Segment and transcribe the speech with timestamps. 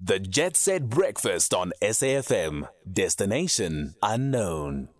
[0.00, 2.68] The Jet Set Breakfast on SAFM.
[2.90, 4.90] Destination unknown.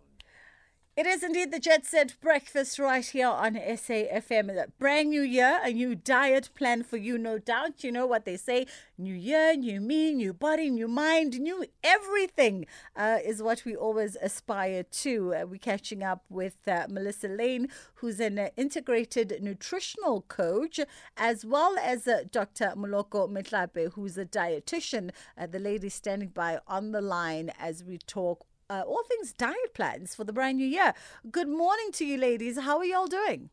[0.98, 4.50] It is indeed the Jet Set Breakfast right here on SAFM.
[4.50, 7.84] A brand new year, a new diet plan for you, no doubt.
[7.84, 8.66] You know what they say
[8.98, 12.66] new year, new me, new body, new mind, new everything
[12.96, 15.36] uh, is what we always aspire to.
[15.36, 20.80] Uh, we're catching up with uh, Melissa Lainn, who's an uh, integrated nutritional coach,
[21.16, 22.72] as well as uh, Dr.
[22.76, 25.12] Moloko Metlape, who's a dietitian.
[25.40, 29.74] Uh, the lady standing by on the line as we talk uh, all things diet
[29.74, 30.94] plans for the brand new year.
[31.30, 32.58] Good morning to you, ladies.
[32.58, 33.50] How are y'all doing?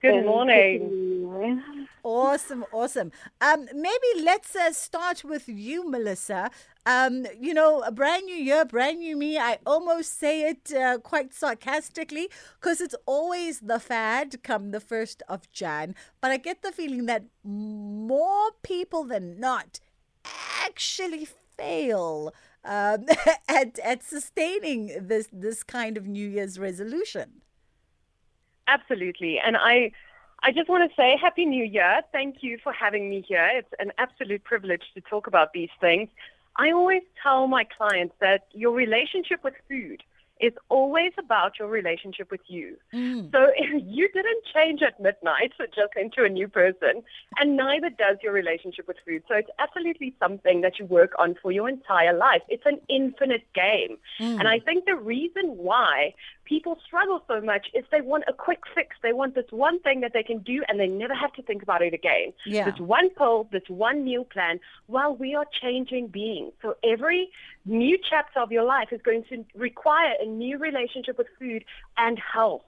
[0.00, 1.86] Good morning.
[2.02, 3.10] Awesome, awesome.
[3.40, 6.50] Um, maybe let's uh, start with you, Melissa.
[6.84, 9.38] Um, you know, a brand new year, brand new me.
[9.38, 12.28] I almost say it uh, quite sarcastically
[12.60, 15.94] because it's always the fad come the first of Jan.
[16.20, 19.80] But I get the feeling that more people than not
[20.66, 23.06] actually fail um,
[23.48, 27.42] at at sustaining this this kind of New Year's resolution.
[28.66, 29.92] Absolutely, and I.
[30.46, 32.02] I just want to say Happy New Year.
[32.12, 33.48] Thank you for having me here.
[33.54, 36.10] It's an absolute privilege to talk about these things.
[36.58, 40.02] I always tell my clients that your relationship with food
[40.40, 42.76] it's always about your relationship with you.
[42.92, 43.30] Mm.
[43.32, 47.02] So you didn't change at midnight just into a new person,
[47.38, 49.22] and neither does your relationship with food.
[49.28, 52.42] So it's absolutely something that you work on for your entire life.
[52.48, 53.98] It's an infinite game.
[54.20, 54.40] Mm.
[54.40, 58.60] And I think the reason why people struggle so much is they want a quick
[58.74, 58.96] fix.
[59.02, 61.62] They want this one thing that they can do and they never have to think
[61.62, 62.32] about it again.
[62.46, 62.70] Yeah.
[62.70, 66.52] This one pill, this one meal plan, while we are changing beings.
[66.62, 67.30] So every
[67.64, 71.64] new chapter of your life is going to require a new relationship with food
[71.96, 72.62] and health.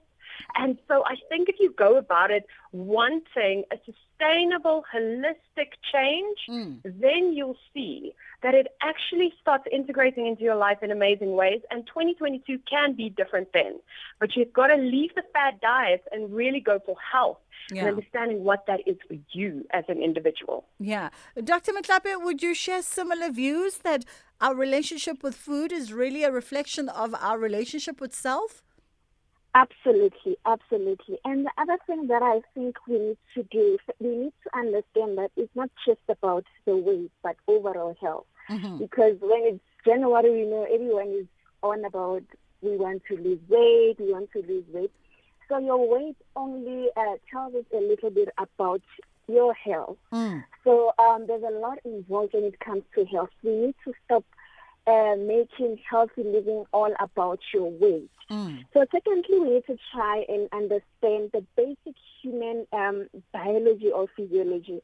[0.57, 6.81] And so I think if you go about it wanting a sustainable, holistic change, mm.
[6.85, 8.13] then you'll see
[8.43, 11.61] that it actually starts integrating into your life in amazing ways.
[11.71, 13.81] And 2022 can be different then.
[14.21, 17.39] But you've got to leave the fad diets and really go for health.
[17.71, 17.81] Yeah.
[17.81, 20.67] And understanding what that is for you as an individual.
[20.79, 21.09] Yeah.
[21.43, 21.73] Dr.
[21.73, 24.05] Metlape, would you share similar views that
[24.41, 28.63] our relationship with food is really a reflection of our relationship with self?
[29.57, 31.19] Absolutely, absolutely.
[31.25, 35.17] And the other thing that I think we need to do, we need to understand
[35.17, 38.27] that it's not just about the weight, but overall health.
[38.51, 38.77] Mm-hmm.
[38.77, 41.27] Because when it's January, you know, everyone is
[41.63, 42.23] on about
[42.61, 44.93] we want to lose weight, we want to lose weight.
[45.49, 48.83] So your weight only uh, tells us a little bit about
[49.27, 49.97] your health.
[50.13, 50.45] Mm.
[50.65, 53.31] So um, there's a lot involved when it comes to health.
[53.43, 54.25] We need to stop
[54.87, 58.11] uh, making healthy living all about your weight.
[58.31, 58.65] Mm.
[58.73, 64.81] So secondly, we need to try and understand the basic human um, biology or physiology.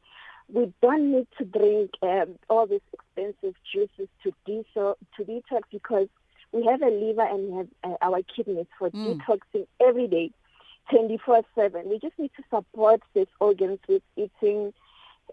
[0.53, 6.09] We don't need to drink um, all these expensive juices to, to detox because
[6.53, 9.19] we have a liver and we have uh, our kidneys for mm.
[9.19, 10.31] detoxing every day,
[10.93, 11.87] 24-7.
[11.87, 14.73] We just need to support these organs with eating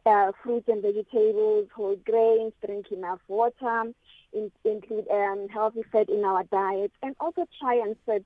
[0.05, 3.91] uh, fruits and vegetables, whole grains, drink enough water,
[4.33, 8.23] in, include um, healthy fat in our diet, and also try and set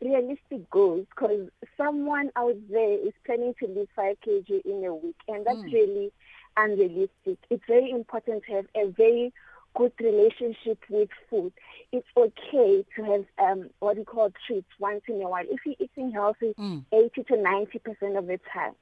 [0.00, 5.16] realistic goals because someone out there is planning to lose 5 kg in a week,
[5.28, 5.72] and that's mm.
[5.72, 6.12] really
[6.56, 7.38] unrealistic.
[7.50, 9.32] It's very important to have a very
[9.74, 11.52] good relationship with food.
[11.92, 15.44] It's okay to have um, what we call treats once in a while.
[15.48, 16.84] If you're eating healthy mm.
[16.92, 18.74] 80 to 90% of the time,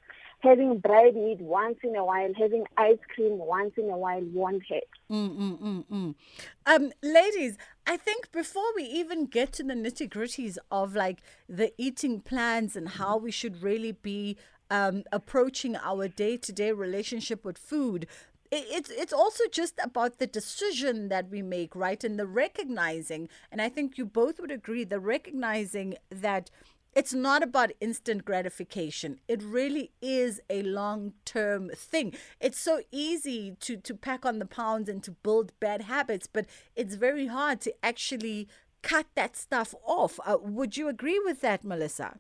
[0.43, 4.63] having bread meat once in a while, having ice cream once in a while won't
[4.69, 4.85] hurt.
[5.11, 6.15] Mm, mm, mm.
[6.67, 7.57] Um, ladies,
[7.87, 12.77] I think before we even get to the nitty gritties of like the eating plans
[12.77, 14.37] and how we should really be
[14.71, 18.07] um, approaching our day to day relationship with food,
[18.53, 23.63] it's it's also just about the decision that we make right and the recognizing and
[23.63, 26.51] i think you both would agree the recognizing that
[26.95, 29.21] it's not about instant gratification.
[29.29, 32.15] It really is a long term thing.
[32.41, 36.47] It's so easy to, to pack on the pounds and to build bad habits, but
[36.75, 38.49] it's very hard to actually
[38.83, 40.19] cut that stuff off.
[40.25, 42.19] Uh, would you agree with that, Melissa?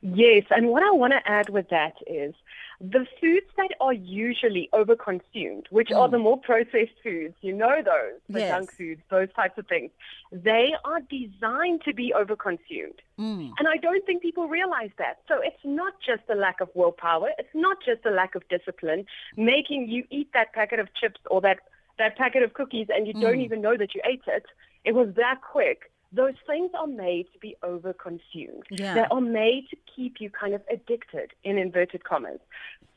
[0.00, 2.34] Yes, and what I want to add with that is
[2.80, 5.96] the foods that are usually overconsumed, which mm.
[5.96, 8.50] are the more processed foods, you know those, the yes.
[8.50, 9.90] junk foods, those types of things,
[10.30, 13.00] they are designed to be overconsumed.
[13.18, 13.50] Mm.
[13.58, 15.18] And I don't think people realize that.
[15.26, 19.06] So it's not just a lack of willpower, it's not just a lack of discipline
[19.36, 21.58] making you eat that packet of chips or that,
[21.98, 23.20] that packet of cookies and you mm.
[23.20, 24.44] don't even know that you ate it.
[24.84, 28.62] It was that quick those things are made to be overconsumed.
[28.70, 28.94] Yeah.
[28.94, 32.40] They are made to keep you kind of addicted, in inverted commas.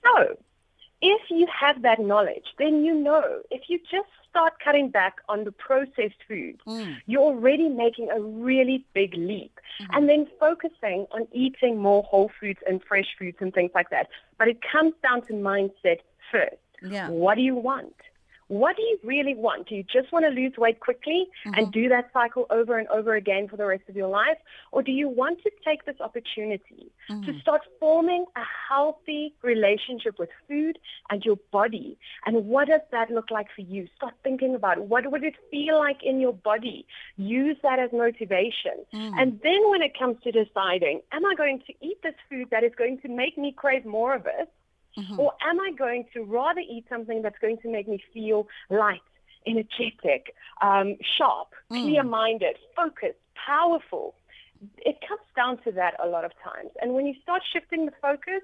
[0.04, 0.38] So,
[1.02, 5.44] if you have that knowledge, then you know if you just start cutting back on
[5.44, 6.98] the processed food, Mm.
[7.06, 9.60] you're already making a really big leap.
[9.82, 9.96] Mm-hmm.
[9.96, 14.08] And then focusing on eating more whole foods and fresh foods and things like that.
[14.38, 16.00] But it comes down to mindset
[16.32, 16.56] first.
[16.84, 17.10] Yeah.
[17.10, 17.96] What do you want?
[18.52, 19.70] What do you really want?
[19.70, 21.54] Do you just want to lose weight quickly Mm-hmm.
[21.58, 24.38] and do that cycle over and over again for the rest of your life?
[24.74, 27.26] Or do you want to take this opportunity Mm-hmm.
[27.28, 30.76] to start forming a healthy relationship with food
[31.10, 31.98] and your body?
[32.26, 33.88] And what does that look like for you?
[33.96, 34.84] Start thinking about it.
[34.84, 36.86] what would it feel like in your body?
[37.18, 38.76] Use that as motivation.
[38.94, 39.14] Mm.
[39.20, 42.64] And then when it comes to deciding, am I going to eat this food that
[42.66, 44.48] is going to make me crave more of it?
[44.98, 45.20] Mm-hmm.
[45.20, 49.02] Or am I going to rather eat something that's going to make me feel light,
[49.48, 51.84] energetic, um, sharp, Mm.
[51.84, 54.16] clear-minded, focused, powerful?
[54.78, 56.70] It comes down to that a lot of times.
[56.82, 58.42] And when you start shifting the focus,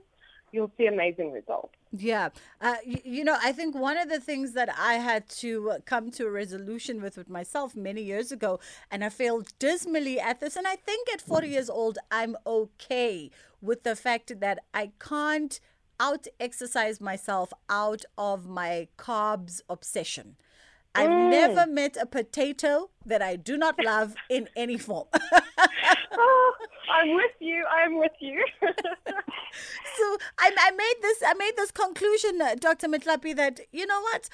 [0.54, 1.76] you'll see amazing results.
[1.92, 2.30] Yeah.
[2.62, 5.80] Uh, y- you know, I think one of the things that I had to uh,
[5.86, 8.60] come to a resolution with with myself many years ago,
[8.90, 13.30] and I failed dismally at this, and I think at 40 years old, I'm okay
[13.62, 15.60] with the fact that I can't
[16.00, 20.36] out exercise myself out of my carbs obsession.
[20.96, 25.06] I've never met a potato that I do not love in any form.
[26.12, 26.54] oh,
[26.92, 27.64] I'm with you.
[27.72, 28.44] I'm with you.
[28.62, 32.88] so I, I made this I made this conclusion, uh, Dr.
[32.88, 34.30] Metlape, that you know what,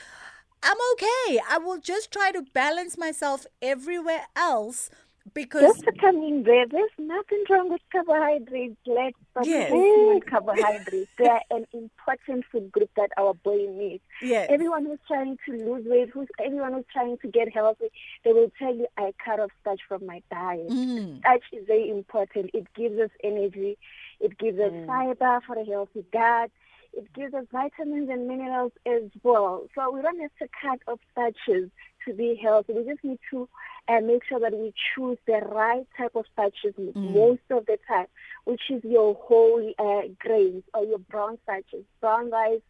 [0.61, 1.41] I'm okay.
[1.49, 4.89] I will just try to balance myself everywhere else
[5.33, 8.75] because Just to come in there, there's nothing wrong with carbohydrates.
[8.85, 9.15] Let's
[9.45, 9.69] Yes.
[9.69, 11.11] focusing carbohydrates.
[11.17, 14.03] They are an important food group that our body needs.
[14.21, 17.89] yes, Everyone who's trying to lose weight, who's everyone who's trying to get healthy,
[18.23, 20.67] they will tell you, I cut off starch from my diet.
[20.69, 21.19] Mhm.
[21.19, 22.51] Starch is very important.
[22.53, 23.77] It gives us energy.
[24.19, 26.51] It gives us fiber for a healthy gut.
[26.95, 29.67] It gives us vitamins and minerals as well.
[29.73, 31.71] So we don't have to cut off starches
[32.07, 32.73] to be healthy.
[32.73, 33.47] We just need to
[33.87, 38.07] uh, make sure that we choose the right type of starches most of the time,
[38.45, 42.61] which is your whole uh, grains or your brown starches, brown rice,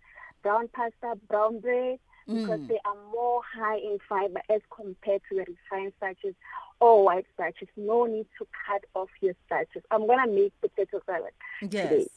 [0.42, 5.46] brown pasta, brown bread, because they are more high in fiber as compared to the
[5.46, 6.36] refined starches
[6.80, 7.68] or white starches.
[7.78, 9.84] No need to cut off your starches.
[9.92, 11.32] I'm gonna make potato salad.
[11.62, 12.08] yes.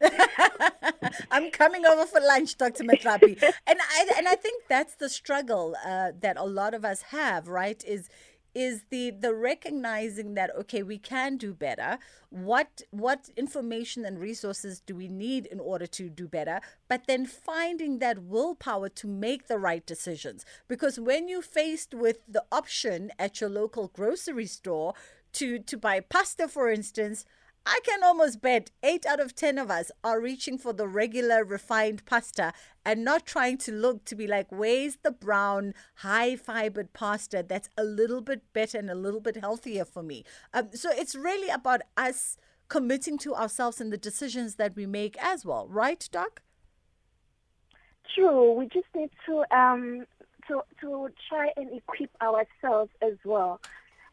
[1.30, 2.84] I'm coming over for lunch, Dr.
[2.84, 3.42] Metlape.
[3.66, 7.48] and I and I think that's the struggle uh, that a lot of us have,
[7.48, 7.82] right?
[7.84, 8.08] Is
[8.54, 11.98] is the the recognizing that okay we can do better.
[12.30, 16.60] What what information and resources do we need in order to do better?
[16.88, 20.44] But then finding that willpower to make the right decisions.
[20.68, 24.94] Because when you're faced with the option at your local grocery store
[25.32, 27.24] to to buy pasta for instance
[27.66, 31.44] I can almost bet eight out of 10 of us are reaching for the regular
[31.44, 32.52] refined pasta
[32.84, 37.68] and not trying to look to be like, where's the brown, high fibered pasta that's
[37.76, 40.24] a little bit better and a little bit healthier for me?
[40.54, 42.36] Um, so it's really about us
[42.68, 46.42] committing to ourselves and the decisions that we make as well, right, Doc?
[48.14, 48.52] True.
[48.52, 50.06] We just need to um
[50.48, 53.60] to to try and equip ourselves as well.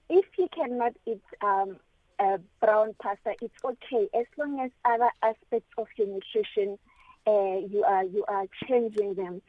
[0.09, 1.77] If you cannot eat um
[2.19, 6.77] uh, brown pasta, it's okay as long as other aspects of your nutrition
[7.27, 9.41] uh, you are you are changing them.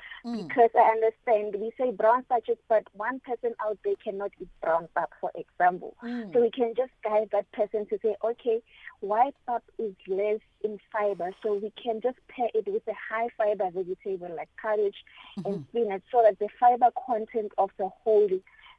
[0.48, 4.88] Because I understand we say brown starches, but one person out there cannot eat brown
[4.96, 5.94] pap, for example.
[6.32, 8.60] So we can just guide that person to say, okay,
[8.98, 13.28] white pap is less in fiber, so we can just pair it with a high
[13.38, 15.04] fiber vegetable like cabbage
[15.44, 18.28] and spinach, so that the fiber content of the whole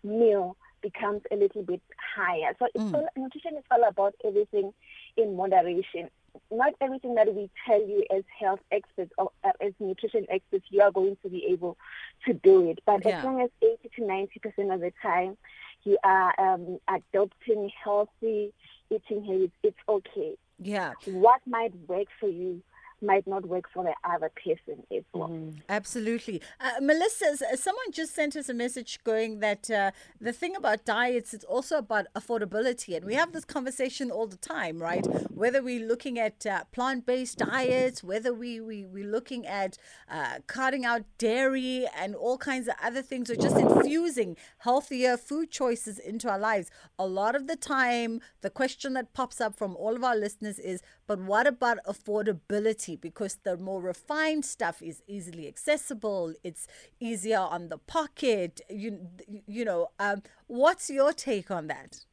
[0.04, 1.82] meal becomes a little bit
[2.16, 2.54] higher.
[2.60, 4.74] So it's all, nutrition is all about everything
[5.18, 6.10] in moderation.
[6.52, 10.82] Not everything that we tell you as health experts or uh, as nutrition experts, you
[10.82, 11.78] are going to be able
[12.26, 12.80] to do it.
[12.86, 13.20] But Yeah.
[13.20, 15.38] as long as 80 to 90 percent of the time
[15.84, 18.54] you are um, adopting healthy
[18.90, 20.36] eating habits, it's okay.
[20.62, 20.94] Yeah.
[21.06, 22.62] What might work for you
[23.02, 25.54] might not work for the other person as well.
[25.68, 26.42] Absolutely.
[26.60, 31.34] Uh, Melissa, someone just sent us a message going that uh, the thing about diets,
[31.34, 32.96] it's also about affordability.
[32.96, 35.06] And we have this conversation all the time, right?
[35.34, 39.78] Whether we're looking at uh, plant based diets, whether we, we, we're looking at
[40.10, 45.52] uh, cutting out dairy and all kinds of other things, or just infusing healthier food
[45.52, 46.72] choices into our lives.
[46.98, 50.60] A lot of the time, the question that pops up from all of our listeners
[50.60, 52.89] is, but what about affordability?
[52.96, 56.68] Because the more refined stuff is easily accessible, it's
[57.00, 58.62] easier on the pocket.
[58.70, 59.08] You,
[59.48, 62.06] you know, um, what's your take on that?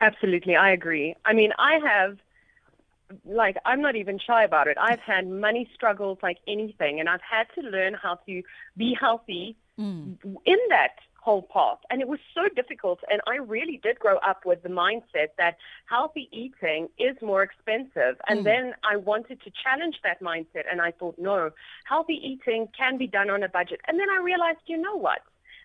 [0.00, 1.14] Absolutely, I agree.
[1.24, 2.18] I mean, I have
[3.24, 4.76] like I'm not even shy about it.
[4.80, 8.42] I've had money struggles like anything, and I've had to learn how to
[8.76, 10.18] be healthy Mm.
[10.44, 11.78] in that whole path.
[11.90, 13.00] And it was so difficult.
[13.10, 18.16] And I really did grow up with the mindset that healthy eating is more expensive.
[18.26, 18.44] And hmm.
[18.44, 20.64] then I wanted to challenge that mindset.
[20.70, 21.50] And I thought, no,
[21.84, 23.80] healthy eating can be done on a budget.
[23.86, 25.20] And then I realized, you know what?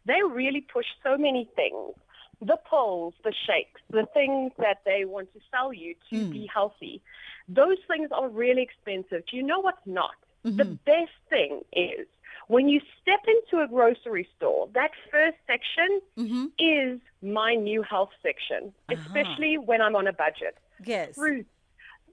[0.06, 1.94] They really push so many things.
[2.42, 6.32] The pills, the shakes, the things that they want to sell you to hmm.
[6.32, 7.02] be healthy.
[7.48, 9.26] Those things are really expensive.
[9.30, 10.16] Do you know what's not?
[10.44, 10.74] The mm-hmm.
[10.86, 12.06] best thing is
[12.48, 16.46] when you step into a grocery store, that first section Mm-hmm.
[16.60, 20.58] is my new health section, especially when I'm on a budget.
[20.86, 21.16] Yes.
[21.16, 21.50] Fruits,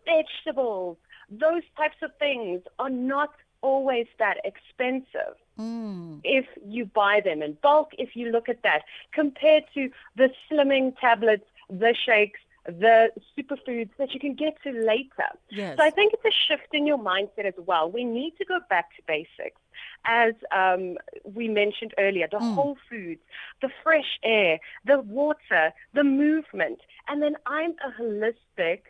[0.04, 0.96] vegetables,
[1.30, 6.20] those types of things are not always that expensive Mm.
[6.24, 10.96] if you buy them in bulk, if you look at that, compared to the slimming
[10.98, 15.28] tablets, the shakes, the superfoods that you can get to later.
[15.50, 15.76] Yes.
[15.76, 17.90] So I think it's a shift in your mindset as well.
[17.90, 19.60] We need to go back to basics.
[20.04, 23.20] As um, we mentioned earlier, the whole foods,
[23.60, 26.80] the fresh air, the water, the movement.
[27.08, 28.80] And then I'm a holistic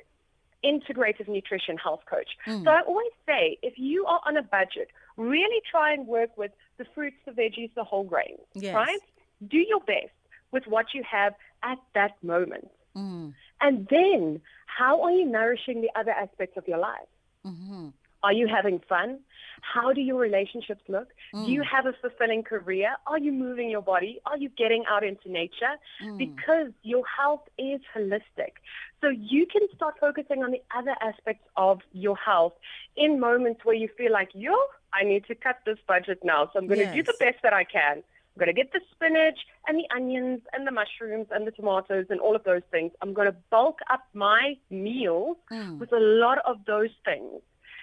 [0.65, 2.31] integrative nutrition health coach.
[2.47, 6.53] So I always say if you are on a budget, really try and work with
[6.79, 8.75] the fruits, the veggies, the whole grains, Yes.
[8.75, 9.01] right?
[9.47, 10.13] Do your best
[10.53, 12.71] with what you have at that moment.
[12.97, 13.35] Mm.
[13.61, 17.09] And then how are you nourishing the other aspects of your life?
[17.47, 17.89] Mm-hmm.
[18.23, 19.21] Are you having fun?
[19.63, 21.09] How do your relationships look?
[21.33, 21.67] Do you mm.
[21.67, 22.97] have a fulfilling career?
[23.07, 24.21] Are you moving your body?
[24.27, 25.75] Are you getting out into nature?
[26.03, 26.19] Mm.
[26.19, 28.55] Because your health is holistic.
[29.01, 32.55] So you can start focusing on the other aspects of your health
[32.97, 34.55] in moments where you feel like, yo,
[34.93, 36.51] I need to cut this budget now.
[36.53, 38.03] So I'm going to do the best that I can.
[38.35, 39.39] I'm going to get the spinach
[39.69, 42.93] and the onions and the mushrooms and the tomatoes and all of those things.
[43.03, 45.79] I'm going to bulk up my meal mm.
[45.79, 47.43] with a lot of those things.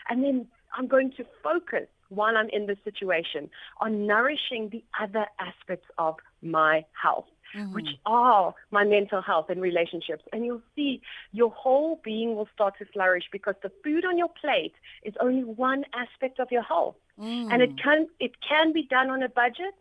[0.10, 3.50] And then I'm going to focus while I'm in this situation
[3.80, 7.74] on nourishing the other aspects of my health, mm-hmm.
[7.74, 10.24] which are my mental health and relationships.
[10.34, 11.01] And you'll see
[11.32, 14.74] your whole being will start to flourish because the food on your plate
[15.04, 16.96] is only one aspect of your health.
[17.20, 17.51] Mm.
[17.51, 19.75] And it can it can be done on a budget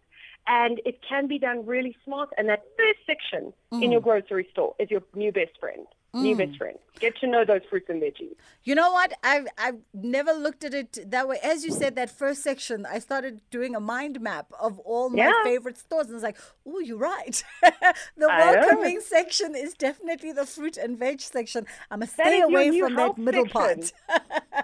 [0.47, 2.31] and it can be done really smart.
[2.37, 4.05] And that first section in your mm.
[4.05, 5.87] grocery store is your new best friend.
[6.15, 6.39] New mm.
[6.39, 6.79] best friend.
[7.01, 8.35] Get to know those fruits and veggies.
[8.65, 9.13] You know what?
[9.23, 11.39] I've I've never looked at it that way.
[11.45, 15.27] As you said, that first section, I started doing a mind map of all my
[15.27, 15.45] Yeah.
[15.45, 17.45] favorite stores, and I was like, "Oh, you're right.
[17.63, 18.61] the I know.
[18.61, 21.67] welcoming section is definitely the fruit and veg section.
[21.91, 23.93] I must That stay away from that middle part."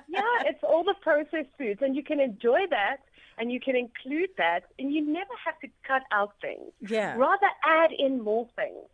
[0.09, 2.99] yeah, it's all the processed foods, and you can enjoy that,
[3.37, 6.73] and you can include that, and you never have to cut out things.
[6.81, 7.17] Yeah.
[7.17, 8.89] Rather, add in more things.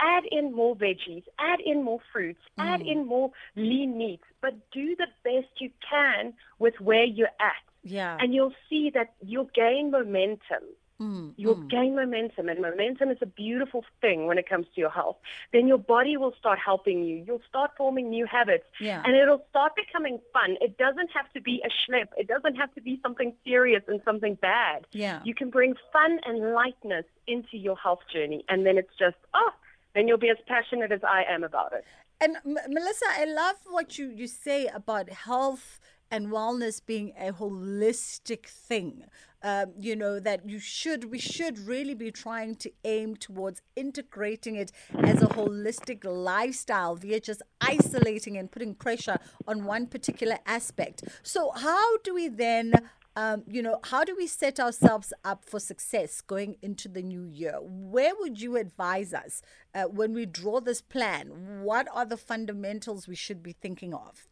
[0.00, 2.90] Add in more veggies, add in more fruits, add Mm.
[2.92, 7.62] in more lean meats, but do the best you can with where you're at.
[7.84, 8.16] yeah.
[8.20, 10.62] And you'll see that you'll gain momentum.
[11.00, 11.68] Mm, You'll mm.
[11.68, 15.16] gain momentum, and momentum is a beautiful thing when it comes to your health.
[15.52, 17.16] Then your body will start helping you.
[17.26, 19.02] You'll start forming new habits, Yeah.
[19.04, 20.58] and it'll start becoming fun.
[20.60, 22.08] It doesn't have to be a schlep.
[22.16, 24.86] It doesn't have to be something serious and something bad.
[24.92, 25.20] Yeah.
[25.24, 29.50] You can bring fun and lightness into your health journey, and then it's just oh,
[29.94, 31.84] then you'll be as passionate as I am about it.
[32.20, 35.80] And M- Melissa, I love what you, you say about health
[36.10, 39.04] and wellness being a holistic thing.
[39.44, 44.54] Um, you know that you should we should really be trying to aim towards integrating
[44.54, 44.70] it
[45.02, 49.18] as a holistic lifestyle via just isolating and putting pressure
[49.48, 51.02] on one particular aspect.
[51.24, 52.74] So how do we then
[53.14, 57.24] um, you know, how do we set ourselves up for success going into the new
[57.24, 57.58] year?
[57.60, 59.42] Where would you advise us
[59.74, 61.62] uh, when we draw this plan?
[61.62, 64.26] What are the fundamentals we should be thinking of?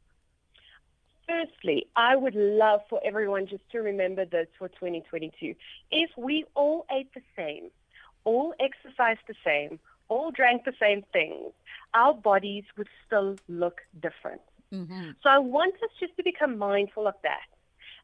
[1.29, 5.55] Firstly, I would love for everyone just to remember this for 2022.
[5.91, 7.71] If we all ate the same,
[8.25, 11.53] all exercised the same, all drank the same things,
[11.95, 14.41] our bodies would still look different.
[15.23, 17.47] So I want us just to become mindful of that.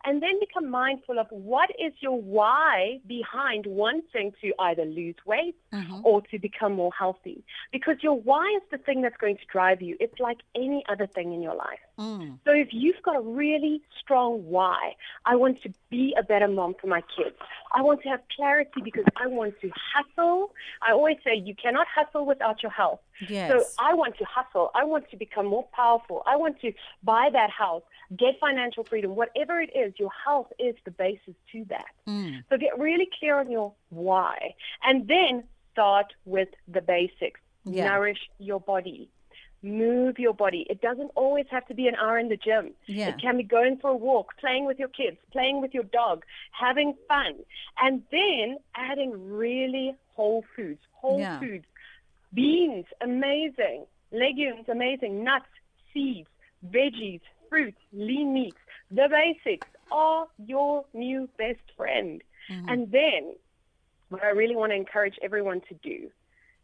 [0.04, 5.56] And then become mindful of what is your why behind wanting to either lose weight
[5.72, 6.00] mm-hmm.
[6.04, 7.44] or to become more healthy.
[7.72, 9.96] Because your why is the thing that's going to drive you.
[10.00, 11.80] It's like any other thing in your life.
[11.98, 12.38] Mm.
[12.44, 16.74] So if you've got a really strong why, I want to be a better mom
[16.80, 17.36] for my kids.
[17.74, 20.52] I want to have clarity because I want to hustle.
[20.86, 23.00] I always say you cannot hustle without your health.
[23.28, 23.50] Yes.
[23.50, 24.70] So I want to hustle.
[24.74, 26.22] I want to become more powerful.
[26.26, 26.72] I want to
[27.02, 27.82] buy that house,
[28.16, 29.14] get financial freedom.
[29.16, 31.86] Whatever it is, your health is the basis to that.
[32.06, 32.44] Mm.
[32.50, 34.54] So get really clear on your why.
[34.84, 37.40] And then start with the basics.
[37.64, 37.86] Yeah.
[37.86, 39.10] Nourish your body.
[39.66, 40.66] Move your body.
[40.70, 42.72] It doesn't always have to be an hour in the gym.
[42.86, 43.08] Yeah.
[43.08, 46.24] It can be going for a walk, playing with your kids, playing with your dog,
[46.52, 47.34] having fun,
[47.80, 50.80] and then adding really whole foods.
[50.92, 51.38] Whole Yeah.
[51.40, 51.66] foods.
[52.32, 53.86] Beans, amazing.
[54.12, 55.24] Legumes, amazing.
[55.24, 55.46] Nuts,
[55.92, 56.28] seeds,
[56.66, 58.58] veggies, fruits, lean meats.
[58.90, 62.22] The basics are your new best friend.
[62.48, 62.68] Mm-hmm.
[62.68, 63.34] And then
[64.08, 66.10] what I really want to encourage everyone to do,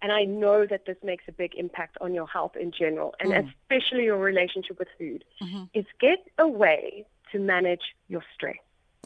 [0.02, 3.32] and I know that this makes a big impact on your health in general, and
[3.32, 3.48] mm.
[3.48, 5.64] especially your relationship with food, mm-hmm.
[5.72, 8.56] is get a way to manage your stress.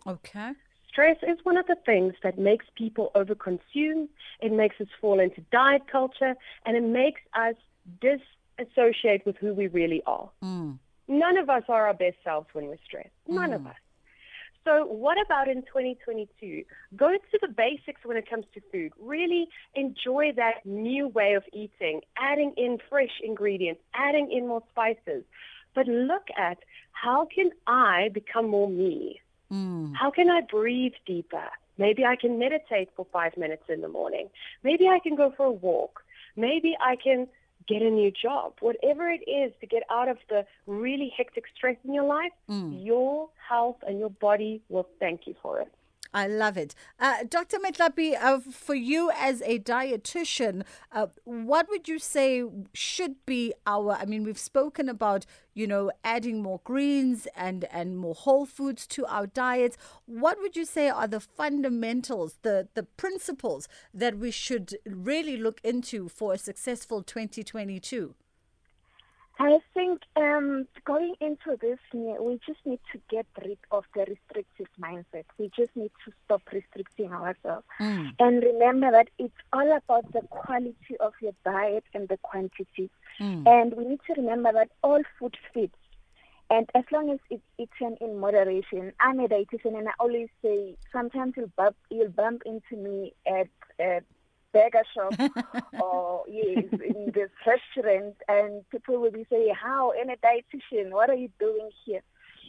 [0.06, 0.52] Okay.
[0.88, 4.08] Stress is one of the things that makes people overconsume.
[4.40, 6.34] It makes us fall into diet culture,
[6.64, 7.54] and it makes us
[8.00, 10.30] disassociate with who we really are.
[10.42, 10.78] Mm.
[11.08, 13.10] None of us are our best selves when we're stressed.
[13.28, 13.56] None mm.
[13.56, 13.76] of us.
[14.66, 16.64] So, what about in 2022?
[16.96, 18.92] Go to the basics when it comes to food.
[19.00, 19.46] Really
[19.76, 25.23] enjoy that new way of eating, adding in fresh ingredients, adding in more spices.
[25.73, 26.58] But look at
[26.90, 29.20] how can I become more me?
[29.52, 29.94] Mm.
[29.94, 31.49] How can I breathe deeper?
[31.78, 34.30] Maybe I can meditate for five minutes in the morning.
[34.64, 36.02] Maybe I can go for a walk.
[36.35, 37.28] Maybe I can
[37.68, 38.54] get a new job.
[38.61, 42.85] Whatever it is to get out of the really hectic stress in your life, mm.
[42.85, 45.73] your health and your body will thank you for it.
[46.12, 46.75] I love it.
[46.98, 47.58] Uh, Dr.
[47.58, 53.92] Metlape, uh, for you as a dietitian, uh, what would you say should be our?
[53.92, 58.86] I mean, we've spoken about, you know, adding more greens and, and more whole foods
[58.88, 59.76] to our diets.
[60.06, 65.60] What would you say are the fundamentals, the, the principles that we should really look
[65.62, 68.14] into for a successful 2022?
[69.38, 74.00] I think um, going into this year, we just need to get rid of the
[74.00, 75.25] restrictive mindset.
[75.38, 77.66] We just need to stop restricting ourselves.
[78.19, 82.90] And remember that it's all about the quality of your diet and the quantity.
[83.47, 85.75] And we need to remember that all food fits.
[86.49, 90.76] And as long as it's eaten in moderation, I'm a dietitian and I always say
[90.93, 93.49] sometimes you'll bump, you'll bump into me at,
[93.81, 94.05] at
[94.56, 100.16] burger shop or yes, in this restaurant and people will be saying, How in a
[100.16, 102.02] dietitian, what are you doing here?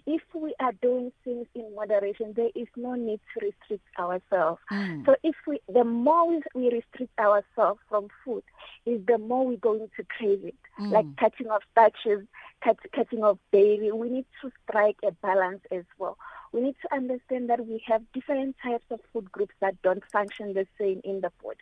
[0.05, 4.61] If we are doing things in moderation, there is no need to restrict ourselves.
[4.69, 5.03] Hmm.
[5.05, 8.43] So if we the more we, restrict ourselves from food,
[8.85, 10.55] is the more we're going to crave it.
[10.77, 10.91] Hmm.
[10.91, 12.25] Like cutting off starches,
[12.63, 13.91] cut, cutting off dairy.
[13.91, 16.17] We need to strike a balance as well.
[16.53, 20.53] We need to understand that we have different types of food groups that don't function
[20.53, 21.57] the same in the body.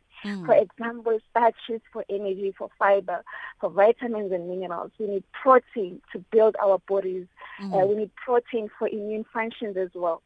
[0.46, 3.24] For example, starches for energy, for fiber,
[3.60, 4.92] for vitamins and minerals.
[5.00, 7.28] We need protein to build our bodies.
[7.74, 10.22] Uh, we need protein for immune functions as well.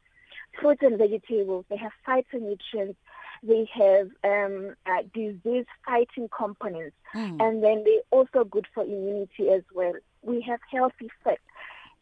[0.60, 2.96] Fruits and vegetables, they have phytonutrients.
[3.42, 6.96] They have um, uh, disease-fighting components,
[7.40, 9.94] and then they're also good for immunity as well.
[10.24, 11.40] We have healthy fat.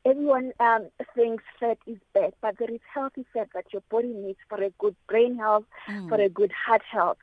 [0.08, 4.40] Everyone um, thinks fat is bad, but there is healthy fat that your body needs
[4.50, 5.66] for a good brain health,
[6.08, 7.18] for a good heart health.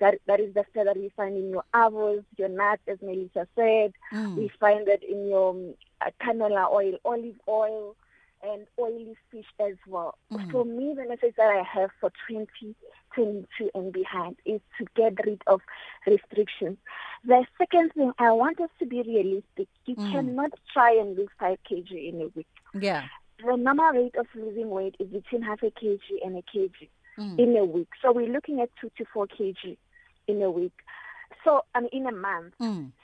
[0.00, 3.46] That that is the fat that we find in your avos, your nuts, as Melissa
[3.56, 3.92] said.
[4.36, 5.74] We find that in your um,
[6.22, 7.96] canola oil, olive oil,
[8.42, 10.16] and oily fish as well.
[10.32, 10.50] Mm-hmm.
[10.50, 15.42] For me, the message that I have for 2022 and behind is to get rid
[15.46, 15.60] of
[16.06, 16.78] restrictions.
[17.24, 19.68] The second thing, I want us to be realistic.
[19.86, 20.10] You mm.
[20.12, 22.46] cannot try and lose 5 kg in a week.
[22.78, 23.04] Yeah.
[23.44, 26.70] The normal rate of losing weight is between half a kg and a kg
[27.18, 27.38] mm.
[27.38, 27.88] in a week.
[28.02, 29.76] So we're looking at 2 to 4 kg
[30.28, 30.72] in a week.
[31.44, 32.54] So, I mean, in a month.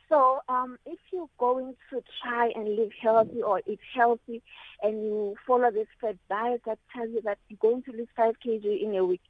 [0.09, 4.43] So, um, if you're going to try and live healthy or eat healthy,
[4.83, 8.35] and you follow this fad diet that tells you that you're going to lose five
[8.45, 9.23] kg in a week,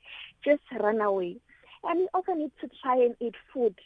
[0.44, 1.36] just run away.
[1.84, 3.76] And we also need to try and eat food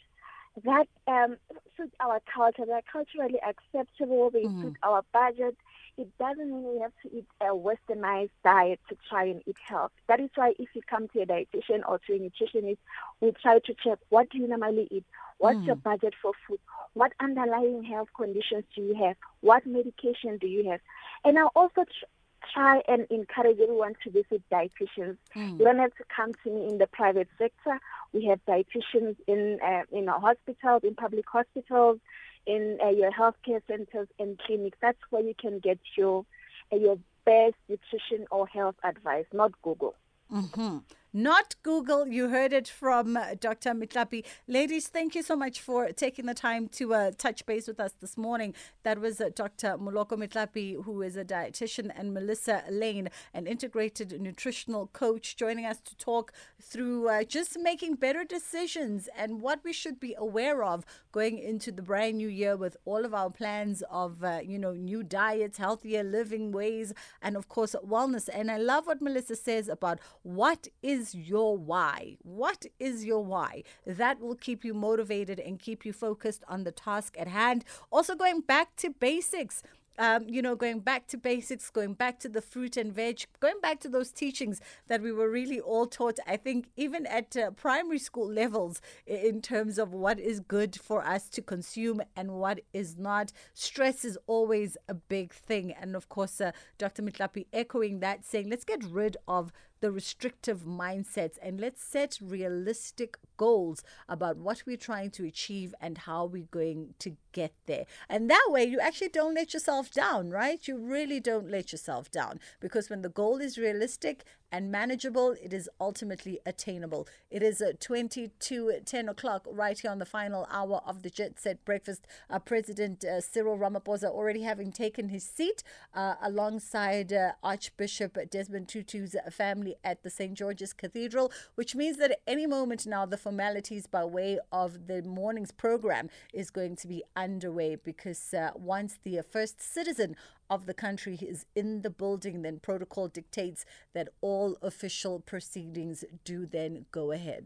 [0.65, 1.37] that um,
[1.77, 2.65] suit our culture.
[2.65, 4.29] They're culturally acceptable.
[4.31, 5.55] They suit our budget.
[5.97, 9.91] It doesn't mean we have to eat a westernized diet to try and eat health.
[10.07, 12.77] That is why if you come to a dietitian or to a nutritionist,
[13.19, 15.05] we try to check what do you normally eat,
[15.37, 16.59] what's your budget for food,
[16.93, 20.79] what underlying health conditions do you have, what medication do you have,
[21.23, 22.05] and I'll also tr-
[22.53, 25.17] try and encourage everyone to visit dietitians.
[25.59, 27.79] You don't have to come to me in the private sector.
[28.13, 31.99] We have dietitians in uh, in our hospitals, in public hospitals,
[32.45, 34.77] in uh, your healthcare centers and clinics.
[34.81, 36.25] That's where you can get your
[36.71, 39.95] uh, your best nutrition or health advice, not Google.
[40.29, 40.77] hmm
[41.13, 42.07] not Google.
[42.07, 43.71] You heard it from uh, Dr.
[43.71, 44.23] Metlape.
[44.47, 47.93] Ladies, thank you so much for taking the time to uh, touch base with us
[47.99, 48.53] this morning.
[48.83, 49.77] That was uh, Dr.
[49.77, 55.79] Moloko Metlape, who is a dietitian, and Melissa Lainn, an integrated nutritional coach, joining us
[55.81, 60.85] to talk through uh, just making better decisions and what we should be aware of
[61.11, 64.71] going into the brand new year with all of our plans of, uh, you know,
[64.71, 68.29] new diets, healthier living ways, and of course, wellness.
[68.31, 72.17] And I love what Melissa says about what is your why?
[72.21, 73.63] What is your why?
[73.85, 77.65] That will keep you motivated and keep you focused on the task at hand.
[77.91, 79.63] Also, going back to basics
[79.97, 83.59] um, you know, going back to basics, going back to the fruit and veg, going
[83.61, 87.51] back to those teachings that we were really all taught, I think, even at uh,
[87.51, 92.61] primary school levels, in terms of what is good for us to consume and what
[92.73, 93.31] is not.
[93.53, 95.71] Stress is always a big thing.
[95.71, 97.03] And of course, uh, Dr.
[97.03, 99.51] Metlape echoing that, saying, let's get rid of
[99.81, 105.97] the restrictive mindsets and let's set realistic goals about what we're trying to achieve and
[105.97, 107.85] how we're going to get there.
[108.09, 110.65] And that way, you actually don't let yourself down, right?
[110.67, 115.53] You really don't let yourself down because when the goal is realistic and manageable, it
[115.53, 117.07] is ultimately attainable.
[117.29, 121.09] It is uh, 20 to 10 o'clock right here on the final hour of the
[121.09, 122.05] Jet Set Breakfast.
[122.29, 125.63] Uh, President uh, Cyril Ramaphosa already having taken his seat
[125.93, 130.33] uh, alongside uh, Archbishop Desmond Tutu's family at the St.
[130.33, 135.01] George's Cathedral, which means that at any moment now the formalities by way of the
[135.03, 140.15] morning's program is going to be underway because uh, once the first citizen
[140.49, 146.45] of the country is in the building, then protocol dictates that all official proceedings do
[146.45, 147.45] then go ahead.